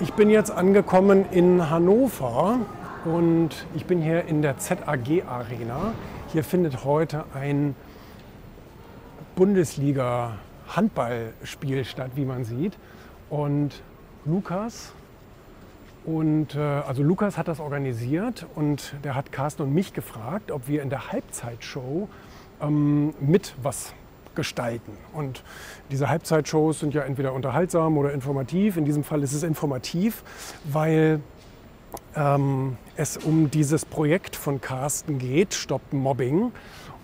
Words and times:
Ich 0.00 0.12
bin 0.12 0.30
jetzt 0.30 0.52
angekommen 0.52 1.24
in 1.32 1.70
Hannover 1.70 2.60
und 3.04 3.66
ich 3.74 3.84
bin 3.84 4.00
hier 4.00 4.26
in 4.26 4.42
der 4.42 4.56
ZAG 4.56 5.24
Arena. 5.28 5.92
Hier 6.32 6.44
findet 6.44 6.84
heute 6.84 7.24
ein 7.34 7.74
Bundesliga 9.34 10.36
Handballspiel 10.68 11.84
statt, 11.84 12.12
wie 12.14 12.24
man 12.24 12.44
sieht. 12.44 12.78
Und 13.28 13.82
Lukas 14.24 14.92
und 16.04 16.54
äh, 16.54 16.60
also 16.60 17.02
Lukas 17.02 17.36
hat 17.36 17.48
das 17.48 17.58
organisiert 17.58 18.46
und 18.54 18.94
der 19.02 19.16
hat 19.16 19.32
Carsten 19.32 19.62
und 19.62 19.74
mich 19.74 19.94
gefragt, 19.94 20.52
ob 20.52 20.68
wir 20.68 20.82
in 20.82 20.90
der 20.90 21.10
Halbzeitshow 21.10 22.08
ähm, 22.60 23.14
mit 23.18 23.52
was 23.60 23.94
gestalten. 24.38 24.92
Und 25.12 25.42
diese 25.90 26.08
Halbzeitshows 26.08 26.78
sind 26.78 26.94
ja 26.94 27.02
entweder 27.02 27.32
unterhaltsam 27.32 27.98
oder 27.98 28.12
informativ. 28.12 28.76
In 28.76 28.84
diesem 28.84 29.02
Fall 29.02 29.24
ist 29.24 29.32
es 29.32 29.42
informativ, 29.42 30.22
weil 30.62 31.18
ähm, 32.14 32.76
es 32.94 33.16
um 33.16 33.50
dieses 33.50 33.84
Projekt 33.84 34.36
von 34.36 34.60
Carsten 34.60 35.18
geht, 35.18 35.54
Stop 35.54 35.92
Mobbing. 35.92 36.52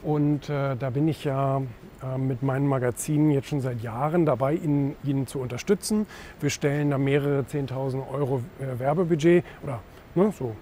Und 0.05 0.48
äh, 0.48 0.77
da 0.77 0.91
bin 0.91 1.09
ich 1.09 1.25
ja 1.25 1.61
äh, 2.05 2.19
mit 2.19 2.45
meinen 2.45 2.69
Magazinen 2.69 3.33
jetzt 3.33 3.48
schon 3.48 3.61
seit 3.61 3.83
Jahren 3.83 4.27
dabei, 4.27 4.55
ihn, 4.55 4.95
ihn 5.03 5.27
zu 5.27 5.41
unterstützen. 5.41 6.06
Wir 6.39 6.51
stellen 6.51 6.91
da 6.91 6.98
mehrere 6.98 7.41
10.000 7.41 8.09
Euro 8.12 8.42
äh, 8.61 8.78
Werbebudget 8.78 9.42
oder 9.64 9.80
ne, 10.14 10.33
so 10.39 10.55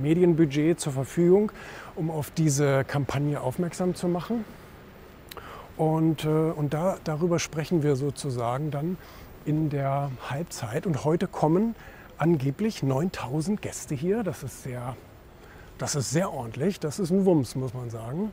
Medienbudget 0.00 0.78
zur 0.78 0.92
Verfügung, 0.92 1.50
um 1.96 2.08
auf 2.08 2.30
diese 2.30 2.84
Kampagne 2.84 3.40
aufmerksam 3.40 3.96
zu 3.96 4.06
machen. 4.06 4.44
Und, 5.80 6.26
äh, 6.26 6.28
und 6.28 6.74
da, 6.74 6.98
darüber 7.04 7.38
sprechen 7.38 7.82
wir 7.82 7.96
sozusagen 7.96 8.70
dann 8.70 8.98
in 9.46 9.70
der 9.70 10.10
Halbzeit. 10.28 10.84
Und 10.84 11.06
heute 11.06 11.26
kommen 11.26 11.74
angeblich 12.18 12.82
9000 12.82 13.62
Gäste 13.62 13.94
hier. 13.94 14.22
Das 14.22 14.42
ist 14.42 14.62
sehr, 14.62 14.94
das 15.78 15.94
ist 15.94 16.10
sehr 16.10 16.34
ordentlich. 16.34 16.80
Das 16.80 16.98
ist 16.98 17.10
ein 17.10 17.24
Wumms, 17.24 17.54
muss 17.54 17.72
man 17.72 17.88
sagen. 17.88 18.30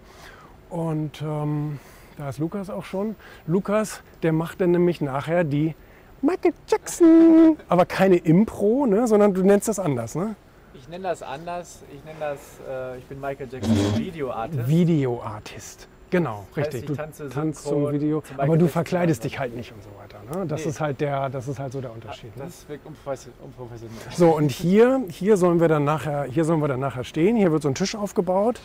Und 0.70 1.22
ähm, 1.22 1.80
da 2.18 2.28
ist 2.28 2.40
Lukas 2.40 2.70
auch 2.70 2.84
schon. 2.84 3.16
Lukas, 3.46 4.02
der 4.24 4.34
macht 4.34 4.60
dann 4.60 4.72
nämlich 4.72 5.00
nachher 5.00 5.46
die 5.46 5.74
Michael 6.22 6.54
Jackson. 6.68 7.56
Aber 7.70 7.86
keine 7.86 8.18
Impro, 8.18 8.88
ne? 8.88 9.08
sondern 9.08 9.34
du 9.34 9.42
nennst 9.42 9.70
das 9.70 9.80
anders, 9.80 10.16
ne? 10.16 10.36
Ich 10.74 10.90
nenne 10.90 11.08
das 11.08 11.24
anders. 11.24 11.82
Ich 11.94 12.04
nenne 12.04 12.20
das, 12.20 12.40
äh, 12.70 12.98
ich 12.98 13.06
bin 13.06 13.22
Michael 13.22 13.48
Jackson 13.50 13.74
Videoartist. 13.98 14.68
Videoartist. 14.68 15.88
Genau, 16.10 16.46
Heißt, 16.56 16.58
richtig. 16.74 16.82
ich 16.82 16.86
Du 16.88 16.96
tanze 16.96 17.28
tanzt 17.30 17.66
zum 17.66 17.92
Video, 17.92 18.22
zu 18.22 18.34
aber 18.38 18.58
du 18.58 18.68
verkleidest 18.68 19.24
dich 19.26 19.40
halt 19.40 19.56
nicht 19.56 19.74
und 19.74 19.84
so 19.84 19.90
weiter. 20.00 20.40
Ne? 20.40 20.48
Das, 20.48 20.64
Nee. 20.64 20.70
ist 20.70 20.80
halt 20.80 21.02
der, 21.02 21.30
das 21.30 21.48
ist 21.50 21.60
halt 21.60 21.74
so 21.74 21.82
der 21.82 21.92
Unterschied. 21.92 22.36
Ne? 22.38 22.44
Das 22.46 22.68
wirkt 22.70 22.86
unprofes- 22.88 23.28
unprofessionell. 23.44 23.98
So, 24.16 24.36
und 24.36 24.50
hier, 24.52 25.04
hier, 25.10 25.36
sollen 25.36 25.60
wir 25.60 25.68
dann 25.68 25.84
nachher, 25.84 26.24
hier 26.24 26.46
sollen 26.46 26.62
wir 26.62 26.68
dann 26.70 26.80
nachher 26.80 27.04
stehen. 27.04 27.36
Hier 27.36 27.52
wird 27.52 27.62
so 27.62 27.68
ein 27.68 27.76
Tisch 27.76 27.96
aufgebaut. 27.96 28.62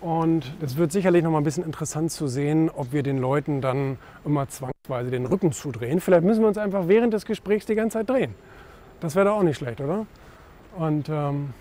Und 0.00 0.54
es 0.62 0.76
wird 0.76 0.92
sicherlich 0.92 1.24
noch 1.24 1.32
mal 1.32 1.38
ein 1.38 1.44
bisschen 1.44 1.64
interessant 1.64 2.12
zu 2.12 2.28
sehen, 2.28 2.70
ob 2.70 2.92
wir 2.92 3.02
den 3.02 3.18
Leuten 3.18 3.60
dann 3.60 3.98
immer 4.24 4.48
zwangsweise 4.48 5.10
den 5.10 5.26
Rücken 5.26 5.50
zudrehen. 5.50 6.00
Vielleicht 6.00 6.22
müssen 6.22 6.42
wir 6.42 6.48
uns 6.48 6.58
einfach 6.58 6.86
während 6.86 7.12
des 7.12 7.24
Gesprächs 7.26 7.66
die 7.66 7.74
ganze 7.74 7.98
Zeit 7.98 8.08
drehen. 8.08 8.32
Das 9.00 9.16
wäre 9.16 9.26
doch 9.26 9.38
auch 9.38 9.42
nicht 9.42 9.56
schlecht, 9.56 9.80
oder? 9.80 10.06
Und 10.76 11.08
ähm, 11.08 11.52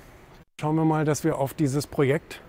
schauen 0.62 0.76
wir 0.76 0.86
mal, 0.86 1.04
dass 1.04 1.23
wir 1.23 1.40
auf 1.40 1.56
dieses 1.56 1.88
Projekt, 1.88 2.40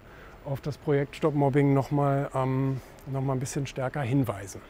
auf 0.48 0.60
das 0.60 0.78
Projekt 0.78 1.16
Stop 1.16 1.34
Mobbing 1.34 1.74
noch 1.74 1.90
mal, 1.90 2.30
ähm, 2.34 2.80
noch 3.06 3.20
mal 3.20 3.34
ein 3.34 3.40
bisschen 3.40 3.66
stärker 3.66 4.00
hinweisen. 4.00 4.60